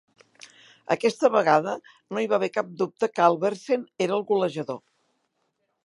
[0.95, 4.85] Aquesta vegada no hi va haver cap dubte que Albertsen era el golejador.